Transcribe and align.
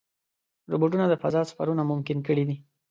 روبوټونه 0.71 1.05
د 1.09 1.13
فضا 1.21 1.41
سفرونه 1.49 1.83
ممکن 1.91 2.17
کړي 2.27 2.43
دي. 2.49 2.57